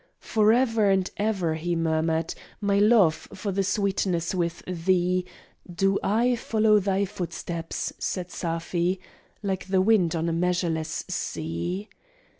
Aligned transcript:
"For 0.17 0.51
ever 0.51 0.89
and 0.89 1.07
ever," 1.17 1.53
he 1.53 1.75
murmured, 1.75 2.33
"My 2.59 2.79
love, 2.79 3.27
for 3.35 3.51
the 3.51 3.61
sweetness 3.63 4.33
with 4.33 4.63
thee, 4.65 5.27
Do 5.71 5.99
I 6.01 6.35
follow 6.37 6.79
thy 6.79 7.05
footsteps," 7.05 7.93
said 7.99 8.29
Safi, 8.29 8.97
"Like 9.43 9.67
the 9.67 9.79
wind 9.79 10.15
on 10.15 10.27
a 10.27 10.33
measureless 10.33 11.05
sea." 11.07 11.87